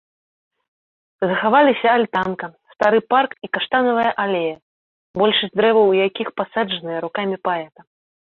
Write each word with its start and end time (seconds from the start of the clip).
Захаваліся 1.31 1.87
альтанка, 1.97 2.45
стары 2.73 2.99
парк 3.15 3.31
і 3.47 3.51
каштанавая 3.57 4.11
алея, 4.23 4.55
большасць 5.23 5.55
дрэваў 5.61 5.85
у 5.91 5.95
якіх 6.07 6.27
пасаджаныя 6.41 6.99
рукамі 7.05 7.35
паэта. 7.49 7.79